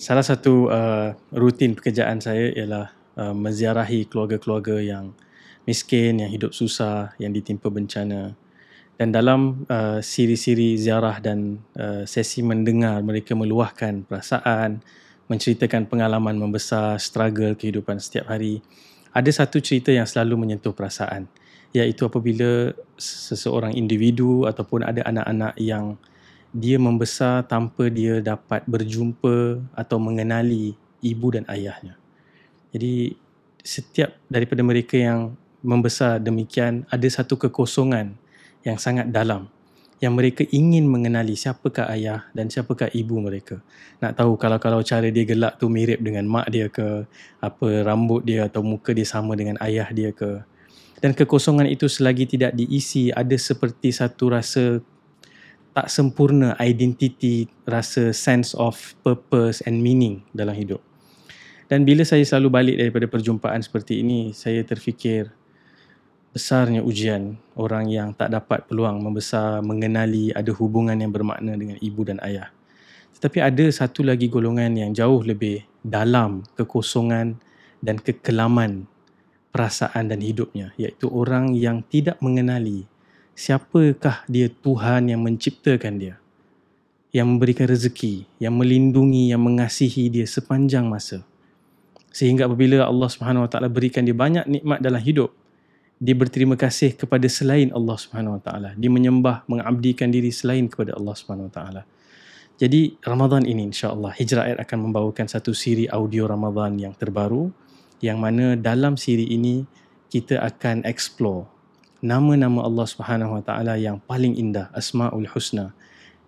salah 0.00 0.24
satu 0.24 0.72
uh, 0.72 1.12
rutin 1.36 1.76
pekerjaan 1.76 2.24
saya 2.24 2.48
ialah 2.56 2.88
uh, 3.20 3.36
menziarahi 3.36 4.08
keluarga-keluarga 4.08 4.80
yang 4.80 5.12
miskin, 5.68 6.24
yang 6.24 6.32
hidup 6.32 6.56
susah, 6.56 7.12
yang 7.20 7.36
ditimpa 7.36 7.68
bencana. 7.68 8.32
Dan 8.96 9.12
dalam 9.12 9.68
uh, 9.68 10.00
siri-siri 10.00 10.80
ziarah 10.80 11.20
dan 11.20 11.60
uh, 11.76 12.08
sesi 12.08 12.40
mendengar 12.40 13.04
mereka 13.04 13.36
meluahkan 13.36 14.08
perasaan, 14.08 14.80
menceritakan 15.28 15.84
pengalaman 15.84 16.40
membesar, 16.40 16.96
struggle 16.96 17.52
kehidupan 17.52 18.00
setiap 18.00 18.32
hari, 18.32 18.64
ada 19.12 19.28
satu 19.28 19.60
cerita 19.60 19.92
yang 19.92 20.08
selalu 20.08 20.48
menyentuh 20.48 20.72
perasaan 20.72 21.28
iaitu 21.70 22.02
apabila 22.02 22.74
seseorang 22.98 23.78
individu 23.78 24.42
ataupun 24.42 24.82
ada 24.82 25.06
anak-anak 25.06 25.54
yang 25.54 25.94
dia 26.50 26.76
membesar 26.76 27.46
tanpa 27.46 27.86
dia 27.88 28.18
dapat 28.18 28.66
berjumpa 28.66 29.62
atau 29.74 29.98
mengenali 30.02 30.74
ibu 31.00 31.26
dan 31.30 31.46
ayahnya. 31.46 31.94
Jadi 32.74 33.14
setiap 33.62 34.16
daripada 34.26 34.62
mereka 34.66 34.98
yang 34.98 35.34
membesar 35.60 36.18
demikian 36.18 36.88
ada 36.88 37.06
satu 37.06 37.36
kekosongan 37.36 38.16
yang 38.64 38.80
sangat 38.80 39.08
dalam 39.12 39.46
yang 40.00 40.16
mereka 40.16 40.48
ingin 40.48 40.88
mengenali 40.88 41.36
siapakah 41.36 41.84
ayah 41.92 42.24
dan 42.32 42.48
siapakah 42.48 42.88
ibu 42.96 43.20
mereka. 43.20 43.60
Nak 44.00 44.16
tahu 44.16 44.40
kalau-kalau 44.40 44.80
cara 44.80 45.12
dia 45.12 45.28
gelak 45.28 45.60
tu 45.60 45.68
mirip 45.68 46.00
dengan 46.00 46.24
mak 46.24 46.48
dia 46.48 46.72
ke, 46.72 47.04
apa 47.36 47.84
rambut 47.84 48.24
dia 48.24 48.48
atau 48.48 48.64
muka 48.64 48.96
dia 48.96 49.04
sama 49.04 49.36
dengan 49.36 49.60
ayah 49.60 49.92
dia 49.92 50.08
ke 50.08 50.40
dan 51.00 51.16
kekosongan 51.16 51.66
itu 51.66 51.88
selagi 51.88 52.28
tidak 52.28 52.52
diisi 52.52 53.08
ada 53.10 53.32
seperti 53.34 53.88
satu 53.90 54.36
rasa 54.36 54.84
tak 55.70 55.86
sempurna 55.86 56.58
identiti, 56.58 57.46
rasa 57.66 58.10
sense 58.10 58.54
of 58.58 58.76
purpose 59.06 59.62
and 59.64 59.78
meaning 59.78 60.22
dalam 60.34 60.54
hidup. 60.54 60.82
Dan 61.70 61.86
bila 61.86 62.02
saya 62.02 62.26
selalu 62.26 62.48
balik 62.50 62.76
daripada 62.82 63.06
perjumpaan 63.06 63.62
seperti 63.62 64.02
ini, 64.02 64.34
saya 64.34 64.66
terfikir 64.66 65.30
besarnya 66.30 66.82
ujian 66.82 67.38
orang 67.54 67.86
yang 67.90 68.10
tak 68.14 68.34
dapat 68.34 68.66
peluang 68.66 69.02
membesar, 69.02 69.62
mengenali 69.62 70.34
ada 70.34 70.50
hubungan 70.50 70.98
yang 70.98 71.14
bermakna 71.14 71.54
dengan 71.54 71.78
ibu 71.78 72.02
dan 72.02 72.18
ayah. 72.26 72.50
Tetapi 73.18 73.38
ada 73.38 73.66
satu 73.70 74.02
lagi 74.02 74.26
golongan 74.26 74.74
yang 74.74 74.90
jauh 74.90 75.22
lebih 75.22 75.62
dalam 75.86 76.42
kekosongan 76.58 77.38
dan 77.82 77.96
kekelaman 77.98 78.86
perasaan 79.50 80.10
dan 80.10 80.22
hidupnya 80.22 80.70
iaitu 80.78 81.10
orang 81.10 81.54
yang 81.58 81.82
tidak 81.90 82.18
mengenali 82.22 82.86
siapakah 83.40 84.28
dia 84.28 84.52
Tuhan 84.52 85.08
yang 85.08 85.24
menciptakan 85.24 85.96
dia? 85.96 86.14
Yang 87.10 87.26
memberikan 87.26 87.66
rezeki 87.66 88.28
yang 88.38 88.54
melindungi 88.54 89.32
yang 89.32 89.40
mengasihi 89.40 90.12
dia 90.12 90.28
sepanjang 90.28 90.84
masa? 90.84 91.24
Sehingga 92.12 92.44
apabila 92.44 92.84
Allah 92.84 93.08
Subhanahu 93.08 93.48
Wa 93.48 93.50
Taala 93.50 93.72
berikan 93.72 94.04
dia 94.04 94.14
banyak 94.14 94.44
nikmat 94.44 94.84
dalam 94.84 95.00
hidup 95.00 95.32
dia 96.00 96.16
berterima 96.16 96.56
kasih 96.56 96.96
kepada 96.96 97.28
selain 97.28 97.68
Allah 97.76 97.96
Subhanahu 97.96 98.40
Wa 98.40 98.42
Taala. 98.44 98.70
Dia 98.76 98.88
menyembah 98.92 99.44
mengabdikan 99.48 100.08
diri 100.08 100.32
selain 100.32 100.64
kepada 100.64 100.96
Allah 100.96 101.12
Subhanahu 101.16 101.52
Wa 101.52 101.54
Taala. 101.56 101.82
Jadi 102.60 103.00
Ramadan 103.00 103.48
ini 103.48 103.72
insya-Allah 103.72 104.12
Hijrah 104.20 104.44
Air 104.52 104.58
akan 104.60 104.78
membawakan 104.88 105.26
satu 105.28 105.56
siri 105.56 105.88
audio 105.88 106.28
Ramadan 106.28 106.76
yang 106.76 106.92
terbaru 106.92 107.48
yang 108.04 108.20
mana 108.20 108.52
dalam 108.52 109.00
siri 109.00 109.28
ini 109.32 109.64
kita 110.12 110.40
akan 110.44 110.84
explore 110.84 111.48
nama-nama 112.00 112.64
Allah 112.64 112.86
Subhanahu 112.88 113.40
Wa 113.40 113.42
Taala 113.44 113.76
yang 113.76 114.00
paling 114.00 114.36
indah 114.36 114.72
Asmaul 114.72 115.28
Husna 115.28 115.76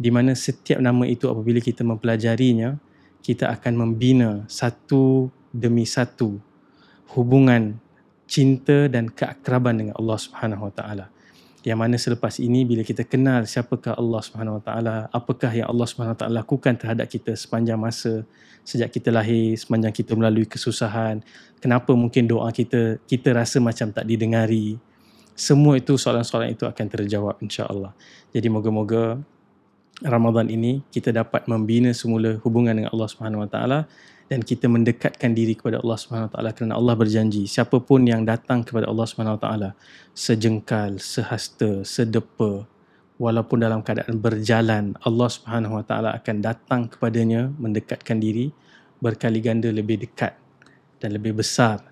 di 0.00 0.08
mana 0.08 0.32
setiap 0.32 0.80
nama 0.80 1.04
itu 1.04 1.28
apabila 1.28 1.60
kita 1.60 1.84
mempelajarinya 1.84 2.80
kita 3.20 3.52
akan 3.52 3.74
membina 3.76 4.46
satu 4.48 5.28
demi 5.52 5.84
satu 5.84 6.40
hubungan 7.12 7.76
cinta 8.28 8.86
dan 8.86 9.08
keakraban 9.08 9.80
dengan 9.80 9.94
Allah 9.96 10.18
Subhanahu 10.20 10.68
Wa 10.68 10.72
Taala. 10.72 11.06
Yang 11.66 11.78
mana 11.80 11.96
selepas 11.98 12.38
ini 12.38 12.62
bila 12.64 12.86
kita 12.86 13.02
kenal 13.02 13.44
siapakah 13.44 13.98
Allah 13.98 14.20
Subhanahu 14.22 14.60
Wa 14.60 14.62
Taala 14.62 14.96
apakah 15.10 15.50
yang 15.52 15.68
Allah 15.68 15.86
Subhanahu 15.88 16.14
Wa 16.14 16.20
Taala 16.24 16.34
lakukan 16.40 16.78
terhadap 16.78 17.10
kita 17.10 17.34
sepanjang 17.34 17.76
masa 17.76 18.22
sejak 18.62 18.92
kita 18.92 19.08
lahir 19.08 19.56
sepanjang 19.56 19.96
kita 19.96 20.12
melalui 20.12 20.44
kesusahan 20.44 21.24
kenapa 21.56 21.88
mungkin 21.96 22.28
doa 22.28 22.52
kita 22.52 23.00
kita 23.08 23.32
rasa 23.32 23.64
macam 23.64 23.88
tak 23.88 24.04
didengari 24.04 24.76
semua 25.38 25.78
itu 25.78 25.94
soalan-soalan 25.94 26.50
itu 26.50 26.66
akan 26.66 26.86
terjawab 26.90 27.38
insya-Allah 27.38 27.94
jadi 28.34 28.50
moga-moga 28.50 29.22
Ramadan 30.02 30.46
ini 30.46 30.82
kita 30.94 31.10
dapat 31.10 31.46
membina 31.50 31.90
semula 31.90 32.38
hubungan 32.46 32.74
dengan 32.74 32.90
Allah 32.94 33.08
Subhanahu 33.10 33.42
Wa 33.46 33.50
Taala 33.50 33.78
dan 34.30 34.44
kita 34.44 34.70
mendekatkan 34.70 35.34
diri 35.34 35.58
kepada 35.58 35.82
Allah 35.82 35.98
Subhanahu 35.98 36.30
Wa 36.30 36.32
Taala 36.38 36.50
kerana 36.54 36.74
Allah 36.78 36.94
berjanji 36.94 37.50
siapapun 37.50 38.06
yang 38.06 38.22
datang 38.22 38.62
kepada 38.62 38.86
Allah 38.86 39.06
Subhanahu 39.10 39.38
Wa 39.38 39.42
Taala 39.42 39.70
sejengkal 40.14 41.02
sehasta 41.02 41.82
sedepa 41.82 42.62
walaupun 43.18 43.58
dalam 43.58 43.82
keadaan 43.82 44.22
berjalan 44.22 44.94
Allah 45.02 45.28
Subhanahu 45.30 45.82
Wa 45.82 45.84
Taala 45.86 46.08
akan 46.14 46.36
datang 46.46 46.80
kepadanya 46.86 47.50
mendekatkan 47.58 48.22
diri 48.22 48.54
berkali 49.02 49.42
ganda 49.42 49.70
lebih 49.70 49.98
dekat 49.98 50.38
dan 51.02 51.10
lebih 51.14 51.34
besar 51.42 51.82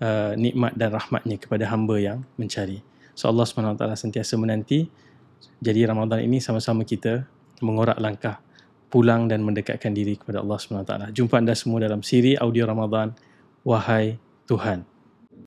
uh, 0.00 0.32
nikmat 0.32 0.72
dan 0.76 0.96
rahmatnya 0.96 1.36
kepada 1.36 1.68
hamba 1.68 1.96
yang 2.00 2.18
mencari. 2.40 2.80
So 3.20 3.28
Allah 3.28 3.44
Taala 3.76 4.00
sentiasa 4.00 4.40
menanti 4.40 4.88
jadi 5.60 5.84
Ramadan 5.92 6.24
ini 6.24 6.40
sama-sama 6.40 6.88
kita 6.88 7.28
mengorak 7.60 8.00
langkah 8.00 8.40
pulang 8.88 9.28
dan 9.28 9.44
mendekatkan 9.44 9.92
diri 9.92 10.16
kepada 10.16 10.40
Allah 10.40 10.56
SWT. 10.56 10.92
Jumpa 11.12 11.36
anda 11.36 11.52
semua 11.52 11.84
dalam 11.84 12.00
siri 12.00 12.34
audio 12.40 12.64
Ramadan, 12.64 13.12
Wahai 13.60 14.16
Tuhan. 14.48 14.89